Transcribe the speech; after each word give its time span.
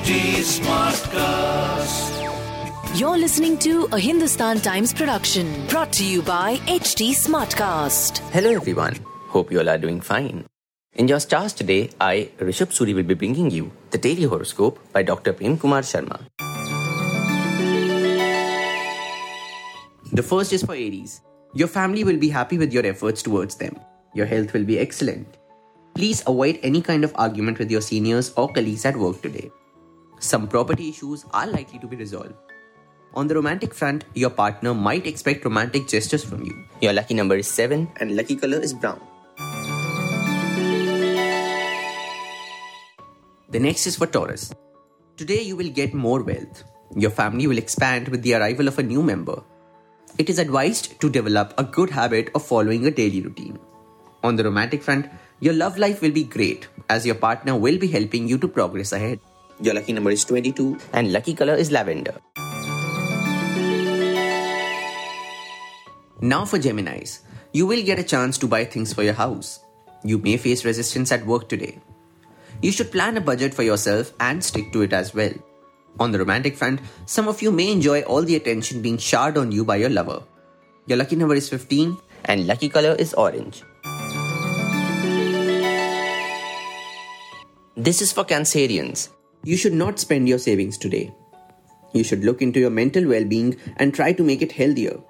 HT 0.00 0.40
Smartcast. 0.56 2.08
You're 2.98 3.18
listening 3.18 3.58
to 3.58 3.86
a 3.92 3.98
Hindustan 3.98 4.60
Times 4.60 4.94
production 4.94 5.66
brought 5.66 5.92
to 5.92 6.04
you 6.04 6.22
by 6.22 6.56
HT 6.68 7.10
Smartcast. 7.10 8.18
Hello 8.30 8.50
everyone. 8.50 8.96
Hope 9.28 9.52
you 9.52 9.60
all 9.60 9.68
are 9.68 9.76
doing 9.76 10.00
fine. 10.00 10.46
In 10.94 11.06
your 11.06 11.20
stars 11.20 11.52
today, 11.52 11.90
I, 12.00 12.30
Rishabh 12.38 12.72
Suri, 12.72 12.94
will 12.94 13.02
be 13.02 13.12
bringing 13.12 13.50
you 13.50 13.72
the 13.90 13.98
daily 13.98 14.22
horoscope 14.22 14.78
by 14.94 15.02
Dr. 15.02 15.34
Prem 15.34 15.58
Kumar 15.58 15.82
Sharma. 15.82 16.20
The 20.12 20.22
first 20.22 20.54
is 20.54 20.62
for 20.62 20.72
Aries. 20.72 21.20
Your 21.52 21.68
family 21.68 22.04
will 22.04 22.16
be 22.16 22.30
happy 22.30 22.56
with 22.56 22.72
your 22.72 22.86
efforts 22.86 23.22
towards 23.22 23.56
them. 23.56 23.78
Your 24.14 24.24
health 24.24 24.54
will 24.54 24.64
be 24.64 24.78
excellent. 24.78 25.36
Please 25.94 26.22
avoid 26.26 26.58
any 26.62 26.80
kind 26.80 27.04
of 27.04 27.12
argument 27.16 27.58
with 27.58 27.70
your 27.70 27.82
seniors 27.82 28.32
or 28.36 28.48
colleagues 28.48 28.86
at 28.86 28.96
work 28.96 29.20
today. 29.20 29.50
Some 30.20 30.48
property 30.48 30.90
issues 30.90 31.24
are 31.32 31.46
likely 31.46 31.78
to 31.78 31.86
be 31.86 31.96
resolved. 31.96 32.34
On 33.14 33.26
the 33.26 33.34
romantic 33.34 33.72
front, 33.72 34.04
your 34.14 34.28
partner 34.28 34.74
might 34.74 35.06
expect 35.06 35.46
romantic 35.46 35.88
gestures 35.88 36.22
from 36.22 36.44
you. 36.44 36.66
Your 36.82 36.92
lucky 36.92 37.14
number 37.14 37.36
is 37.36 37.48
7 37.48 37.90
and 37.96 38.14
lucky 38.14 38.36
color 38.36 38.58
is 38.58 38.74
brown. 38.74 39.00
The 43.48 43.58
next 43.58 43.86
is 43.86 43.96
for 43.96 44.06
Taurus. 44.06 44.52
Today 45.16 45.40
you 45.40 45.56
will 45.56 45.70
get 45.70 45.94
more 45.94 46.22
wealth. 46.22 46.64
Your 46.94 47.10
family 47.10 47.46
will 47.46 47.58
expand 47.58 48.08
with 48.08 48.22
the 48.22 48.34
arrival 48.34 48.68
of 48.68 48.78
a 48.78 48.82
new 48.82 49.02
member. 49.02 49.42
It 50.18 50.28
is 50.28 50.38
advised 50.38 51.00
to 51.00 51.08
develop 51.08 51.54
a 51.56 51.64
good 51.64 51.88
habit 51.88 52.30
of 52.34 52.44
following 52.44 52.86
a 52.86 52.90
daily 52.90 53.22
routine. 53.22 53.58
On 54.22 54.36
the 54.36 54.44
romantic 54.44 54.82
front, 54.82 55.08
your 55.40 55.54
love 55.54 55.78
life 55.78 56.02
will 56.02 56.10
be 56.10 56.24
great 56.24 56.68
as 56.90 57.06
your 57.06 57.14
partner 57.14 57.56
will 57.56 57.78
be 57.78 57.88
helping 57.88 58.28
you 58.28 58.36
to 58.36 58.48
progress 58.48 58.92
ahead. 58.92 59.18
Your 59.62 59.74
lucky 59.74 59.92
number 59.92 60.10
is 60.10 60.24
22 60.24 60.78
and 60.94 61.12
lucky 61.12 61.34
color 61.34 61.54
is 61.54 61.70
lavender. 61.70 62.14
Now 66.22 66.46
for 66.46 66.58
Geminis. 66.58 67.20
You 67.52 67.66
will 67.66 67.82
get 67.82 67.98
a 67.98 68.04
chance 68.04 68.38
to 68.38 68.46
buy 68.46 68.64
things 68.64 68.94
for 68.94 69.02
your 69.02 69.14
house. 69.14 69.60
You 70.02 70.18
may 70.18 70.38
face 70.38 70.64
resistance 70.64 71.12
at 71.12 71.26
work 71.26 71.48
today. 71.48 71.78
You 72.62 72.72
should 72.72 72.90
plan 72.90 73.16
a 73.16 73.20
budget 73.20 73.52
for 73.52 73.62
yourself 73.62 74.12
and 74.20 74.42
stick 74.42 74.72
to 74.72 74.82
it 74.82 74.94
as 74.94 75.14
well. 75.14 75.32
On 75.98 76.10
the 76.10 76.18
romantic 76.18 76.56
front, 76.56 76.80
some 77.04 77.28
of 77.28 77.42
you 77.42 77.50
may 77.50 77.70
enjoy 77.70 78.00
all 78.02 78.22
the 78.22 78.36
attention 78.36 78.80
being 78.80 78.96
showered 78.96 79.36
on 79.36 79.52
you 79.52 79.64
by 79.64 79.76
your 79.76 79.90
lover. 79.90 80.22
Your 80.86 80.96
lucky 80.96 81.16
number 81.16 81.34
is 81.34 81.48
15 81.50 81.98
and 82.26 82.46
lucky 82.46 82.68
color 82.70 82.94
is 82.98 83.12
orange. 83.12 83.62
This 87.76 88.00
is 88.00 88.12
for 88.12 88.24
Cancerians. 88.24 89.08
You 89.42 89.56
should 89.56 89.72
not 89.72 89.98
spend 89.98 90.28
your 90.28 90.38
savings 90.38 90.76
today. 90.76 91.14
You 91.94 92.04
should 92.04 92.24
look 92.24 92.42
into 92.42 92.60
your 92.60 92.70
mental 92.70 93.08
well 93.08 93.24
being 93.24 93.56
and 93.78 93.94
try 93.94 94.12
to 94.12 94.22
make 94.22 94.42
it 94.42 94.52
healthier. 94.52 95.00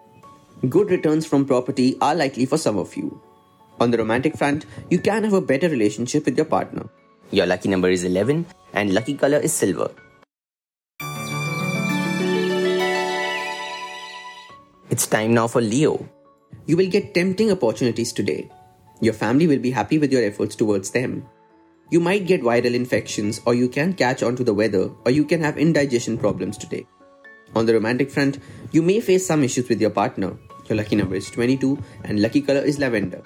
Good 0.68 0.90
returns 0.90 1.26
from 1.26 1.46
property 1.46 1.96
are 2.00 2.14
likely 2.14 2.46
for 2.46 2.56
some 2.56 2.78
of 2.78 2.96
you. 2.96 3.20
On 3.80 3.90
the 3.90 3.98
romantic 3.98 4.36
front, 4.36 4.66
you 4.88 5.00
can 5.00 5.24
have 5.24 5.32
a 5.32 5.40
better 5.40 5.68
relationship 5.68 6.26
with 6.26 6.36
your 6.36 6.46
partner. 6.46 6.88
Your 7.32 7.46
lucky 7.46 7.68
number 7.68 7.88
is 7.88 8.04
11 8.04 8.46
and 8.72 8.94
lucky 8.94 9.14
color 9.14 9.38
is 9.38 9.52
silver. 9.52 9.90
It's 14.90 15.06
time 15.08 15.34
now 15.34 15.48
for 15.48 15.60
Leo. 15.60 16.08
You 16.66 16.76
will 16.76 16.90
get 16.90 17.14
tempting 17.14 17.50
opportunities 17.50 18.12
today. 18.12 18.48
Your 19.00 19.14
family 19.14 19.48
will 19.48 19.58
be 19.58 19.70
happy 19.72 19.98
with 19.98 20.12
your 20.12 20.22
efforts 20.22 20.54
towards 20.54 20.90
them. 20.90 21.26
You 21.90 21.98
might 21.98 22.26
get 22.26 22.42
viral 22.42 22.74
infections, 22.74 23.40
or 23.46 23.54
you 23.54 23.68
can 23.68 23.94
catch 23.94 24.22
on 24.22 24.36
to 24.36 24.44
the 24.44 24.54
weather, 24.54 24.90
or 25.04 25.10
you 25.10 25.24
can 25.24 25.40
have 25.40 25.58
indigestion 25.58 26.16
problems 26.16 26.56
today. 26.56 26.86
On 27.56 27.66
the 27.66 27.74
romantic 27.74 28.12
front, 28.12 28.38
you 28.70 28.80
may 28.80 29.00
face 29.00 29.26
some 29.26 29.42
issues 29.42 29.68
with 29.68 29.80
your 29.80 29.90
partner. 29.90 30.36
Your 30.68 30.76
lucky 30.76 30.94
number 30.94 31.16
is 31.16 31.28
22 31.32 31.76
and 32.04 32.22
lucky 32.22 32.42
color 32.42 32.60
is 32.60 32.78
lavender. 32.78 33.24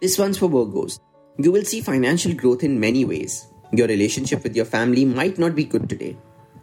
This 0.00 0.16
one's 0.16 0.38
for 0.38 0.48
Virgos. 0.48 0.98
You 1.36 1.52
will 1.52 1.64
see 1.64 1.82
financial 1.82 2.32
growth 2.32 2.64
in 2.64 2.80
many 2.80 3.04
ways. 3.04 3.48
Your 3.72 3.86
relationship 3.86 4.42
with 4.44 4.56
your 4.56 4.64
family 4.64 5.04
might 5.04 5.36
not 5.38 5.54
be 5.54 5.64
good 5.64 5.90
today. 5.90 6.16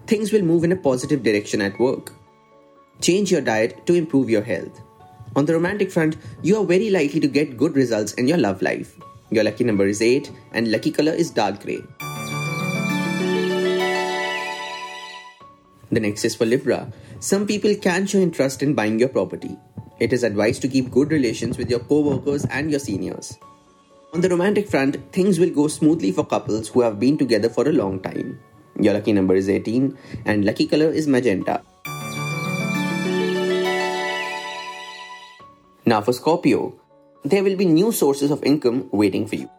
Things 0.07 0.31
will 0.31 0.41
move 0.41 0.63
in 0.63 0.71
a 0.71 0.75
positive 0.75 1.21
direction 1.21 1.61
at 1.61 1.77
work. 1.79 2.13
Change 2.99 3.31
your 3.31 3.41
diet 3.41 3.85
to 3.85 3.93
improve 3.93 4.27
your 4.27 4.41
health. 4.41 4.81
On 5.35 5.45
the 5.45 5.53
romantic 5.53 5.91
front, 5.91 6.15
you 6.41 6.57
are 6.57 6.63
very 6.65 6.89
likely 6.89 7.19
to 7.19 7.27
get 7.27 7.57
good 7.57 7.75
results 7.75 8.13
in 8.13 8.27
your 8.27 8.37
love 8.37 8.61
life. 8.61 8.95
Your 9.31 9.43
lucky 9.43 9.65
number 9.65 9.85
is 9.85 10.01
8 10.01 10.31
and 10.53 10.71
lucky 10.71 10.91
color 10.91 11.11
is 11.11 11.29
dark 11.29 11.61
grey. 11.61 11.83
The 15.91 15.99
next 15.99 16.23
is 16.23 16.35
for 16.35 16.45
Libra. 16.45 16.91
Some 17.19 17.45
people 17.45 17.75
can 17.75 18.07
show 18.07 18.19
interest 18.19 18.63
in 18.63 18.75
buying 18.75 18.97
your 18.97 19.09
property. 19.09 19.57
It 19.99 20.13
is 20.13 20.23
advised 20.23 20.61
to 20.61 20.67
keep 20.69 20.89
good 20.91 21.11
relations 21.11 21.57
with 21.57 21.69
your 21.69 21.79
co 21.79 21.99
workers 22.01 22.45
and 22.45 22.71
your 22.71 22.79
seniors. 22.79 23.37
On 24.13 24.21
the 24.21 24.29
romantic 24.29 24.69
front, 24.69 24.97
things 25.11 25.37
will 25.37 25.49
go 25.49 25.67
smoothly 25.67 26.13
for 26.13 26.25
couples 26.25 26.69
who 26.69 26.81
have 26.81 26.99
been 26.99 27.17
together 27.17 27.49
for 27.49 27.67
a 27.67 27.73
long 27.73 27.99
time. 27.99 28.39
Your 28.79 28.93
lucky 28.93 29.11
number 29.11 29.35
is 29.35 29.49
18 29.49 29.97
and 30.25 30.45
lucky 30.45 30.67
color 30.67 30.89
is 30.89 31.07
magenta. 31.07 31.61
Now 35.87 36.01
for 36.01 36.13
Scorpio, 36.13 36.73
there 37.23 37.43
will 37.43 37.55
be 37.55 37.65
new 37.65 37.91
sources 37.91 38.31
of 38.31 38.43
income 38.43 38.89
waiting 38.91 39.27
for 39.27 39.35
you. 39.35 39.49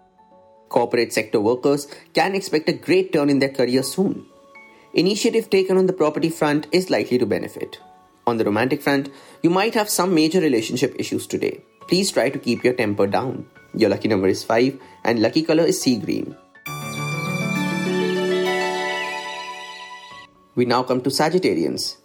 Corporate 0.69 1.13
sector 1.13 1.41
workers 1.41 1.87
can 2.15 2.35
expect 2.35 2.69
a 2.69 2.73
great 2.73 3.13
turn 3.13 3.31
in 3.31 3.39
their 3.39 3.51
career 3.51 3.85
soon. 3.85 4.27
Initiative 4.93 5.49
taken 5.49 5.79
on 5.79 5.87
the 5.87 5.93
property 5.93 6.29
front 6.29 6.67
is 6.73 6.91
likely 6.91 7.17
to 7.19 7.27
benefit. 7.27 7.79
On 8.27 8.39
the 8.39 8.45
romantic 8.45 8.83
front, 8.83 9.09
you 9.43 9.51
might 9.51 9.75
have 9.75 9.89
some 9.89 10.13
major 10.13 10.41
relationship 10.41 10.97
issues 10.99 11.29
today. 11.29 11.61
Please 11.87 12.11
try 12.11 12.29
to 12.29 12.41
keep 12.41 12.65
your 12.65 12.75
temper 12.75 13.07
down. 13.07 13.47
Your 13.75 13.91
lucky 13.91 14.09
number 14.09 14.27
is 14.27 14.43
5 14.43 14.81
and 15.05 15.23
lucky 15.23 15.43
color 15.43 15.63
is 15.63 15.81
sea 15.81 15.97
green. 15.97 16.35
We 20.57 20.65
now 20.65 20.83
come 20.83 21.03
to 21.03 21.11
Sagittarians. 21.11 21.99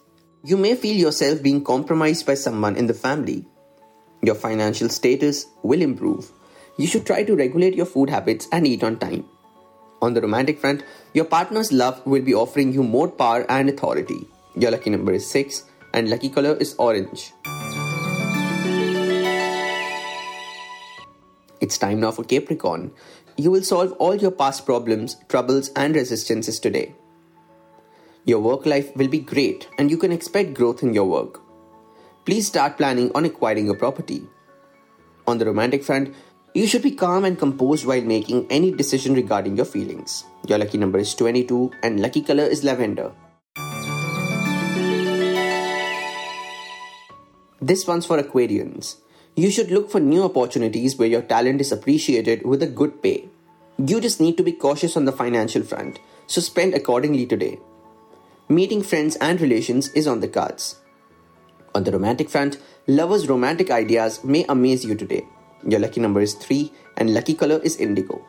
You 0.44 0.58
may 0.58 0.76
feel 0.76 0.96
yourself 0.96 1.42
being 1.42 1.64
compromised 1.64 2.28
by 2.28 2.36
someone 2.36 2.76
in 2.76 2.86
the 2.86 2.94
family. 2.94 3.48
Your 4.24 4.36
financial 4.36 4.88
status 4.90 5.48
will 5.64 5.82
improve. 5.82 6.32
You 6.78 6.86
should 6.86 7.06
try 7.08 7.24
to 7.24 7.36
regulate 7.36 7.76
your 7.76 7.88
food 7.88 8.10
habits 8.10 8.48
and 8.52 8.68
eat 8.68 8.84
on 8.84 9.00
time. 9.00 9.26
On 10.02 10.14
the 10.14 10.22
romantic 10.22 10.60
front, 10.60 10.84
your 11.14 11.26
partner's 11.26 11.72
love 11.72 12.06
will 12.06 12.22
be 12.22 12.34
offering 12.34 12.72
you 12.72 12.84
more 12.84 13.08
power 13.08 13.46
and 13.50 13.70
authority. 13.70 14.28
Your 14.56 14.72
lucky 14.72 14.92
number 14.92 15.14
is 15.14 15.30
6 15.30 15.64
and 15.94 16.10
lucky 16.10 16.30
color 16.30 16.56
is 16.58 16.76
orange. 16.78 17.34
It's 21.60 21.78
time 21.78 22.00
now 22.00 22.12
for 22.12 22.24
Capricorn. 22.24 22.92
You 23.38 23.52
will 23.52 23.64
solve 23.64 23.94
all 23.94 24.16
your 24.16 24.32
past 24.32 24.66
problems, 24.66 25.16
troubles, 25.30 25.70
and 25.76 25.96
resistances 25.96 26.60
today. 26.60 26.94
Your 28.26 28.40
work 28.40 28.66
life 28.66 28.96
will 28.96 29.08
be 29.08 29.20
great 29.20 29.68
and 29.80 29.90
you 29.90 29.98
can 29.98 30.12
expect 30.12 30.54
growth 30.54 30.84
in 30.84 30.94
your 30.94 31.06
work. 31.06 31.42
Please 32.24 32.46
start 32.46 32.78
planning 32.78 33.12
on 33.16 33.26
acquiring 33.26 33.70
a 33.70 33.74
property. 33.74 34.28
On 35.26 35.40
the 35.40 35.46
romantic 35.46 35.84
front, 35.84 36.14
you 36.54 36.68
should 36.68 36.84
be 36.84 36.92
calm 36.92 37.26
and 37.26 37.38
composed 37.38 37.84
while 37.86 38.02
making 38.02 38.46
any 38.52 38.72
decision 38.72 39.16
regarding 39.16 39.58
your 39.58 39.66
feelings. 39.66 40.26
Your 40.48 40.60
lucky 40.60 40.78
number 40.78 41.00
is 41.00 41.16
22 41.16 41.72
and 41.82 42.00
lucky 42.00 42.22
color 42.22 42.44
is 42.44 42.64
lavender. 42.64 43.12
This 47.60 47.88
one's 47.88 48.06
for 48.06 48.22
Aquarians. 48.22 48.98
You 49.36 49.50
should 49.50 49.72
look 49.72 49.90
for 49.90 50.00
new 50.00 50.24
opportunities 50.24 50.98
where 50.98 51.08
your 51.08 51.22
talent 51.24 51.60
is 51.62 51.72
appreciated 51.72 52.46
with 52.46 52.62
a 52.62 52.68
good 52.68 53.02
pay. 53.02 53.30
You 53.80 54.00
just 54.00 54.22
need 54.22 54.38
to 54.38 54.44
be 54.44 54.52
cautious 54.52 54.96
on 54.96 55.06
the 55.06 55.12
financial 55.12 55.64
front, 55.64 56.00
so 56.28 56.42
spend 56.42 56.76
accordingly 56.76 57.26
today. 57.26 57.58
Meeting 58.48 58.84
friends 58.84 59.16
and 59.16 59.42
relations 59.42 59.90
is 59.94 60.06
on 60.06 60.20
the 60.20 60.28
cards. 60.28 60.81
On 61.74 61.84
the 61.84 61.92
romantic 61.92 62.30
front, 62.30 62.58
lovers' 62.88 63.30
romantic 63.30 63.72
ideas 63.72 64.24
may 64.24 64.44
amaze 64.50 64.84
you 64.84 64.94
today. 64.94 65.26
Your 65.66 65.80
lucky 65.80 66.02
number 66.02 66.20
is 66.20 66.34
3 66.34 66.70
and 66.98 67.14
lucky 67.14 67.34
color 67.34 67.62
is 67.64 67.78
indigo. 67.78 68.22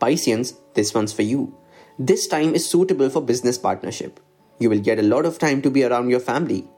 Pisceans, 0.00 0.54
this 0.74 0.92
one's 0.92 1.14
for 1.14 1.22
you. 1.22 1.56
This 1.98 2.26
time 2.26 2.54
is 2.54 2.68
suitable 2.68 3.08
for 3.08 3.22
business 3.22 3.56
partnership. 3.56 4.20
You 4.58 4.68
will 4.68 4.80
get 4.80 4.98
a 4.98 5.02
lot 5.02 5.24
of 5.24 5.38
time 5.38 5.62
to 5.62 5.70
be 5.70 5.84
around 5.84 6.10
your 6.10 6.20
family. 6.20 6.68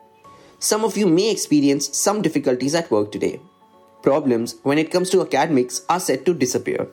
Some 0.60 0.84
of 0.84 0.96
you 0.96 1.06
may 1.08 1.30
experience 1.30 1.96
some 1.96 2.22
difficulties 2.22 2.74
at 2.74 2.90
work 2.90 3.10
today. 3.10 3.40
Problems 4.02 4.54
when 4.62 4.78
it 4.78 4.92
comes 4.92 5.10
to 5.10 5.22
academics 5.22 5.84
are 5.88 5.98
set 5.98 6.24
to 6.26 6.34
disappear. 6.34 6.86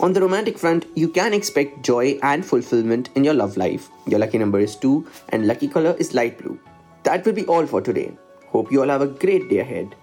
On 0.00 0.12
the 0.12 0.20
romantic 0.20 0.56
front, 0.56 0.86
you 0.94 1.08
can 1.08 1.34
expect 1.34 1.82
joy 1.82 2.20
and 2.22 2.46
fulfillment 2.46 3.08
in 3.16 3.24
your 3.24 3.34
love 3.34 3.56
life. 3.56 3.88
Your 4.06 4.20
lucky 4.20 4.38
number 4.38 4.60
is 4.60 4.76
2 4.76 5.04
and 5.30 5.48
lucky 5.48 5.66
color 5.66 5.96
is 5.98 6.14
light 6.14 6.38
blue. 6.38 6.58
That 7.02 7.26
will 7.26 7.32
be 7.32 7.44
all 7.46 7.66
for 7.66 7.80
today. 7.80 8.16
Hope 8.46 8.70
you 8.70 8.80
all 8.80 8.88
have 8.88 9.02
a 9.02 9.08
great 9.08 9.48
day 9.48 9.58
ahead. 9.58 9.96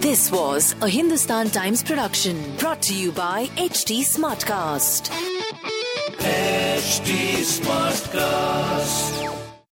This 0.00 0.32
was 0.32 0.74
a 0.80 0.88
Hindustan 0.88 1.50
Times 1.50 1.82
production 1.82 2.42
brought 2.56 2.80
to 2.82 2.94
you 2.94 3.12
by 3.12 3.48
HT 3.56 4.00
Smartcast. 4.00 5.10
HT 6.20 7.42
Smartcast. 7.60 9.27